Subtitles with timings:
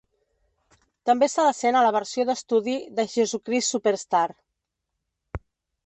[1.09, 4.27] També se la sent a la versió d'estudi de "Jesus Christ Superstar".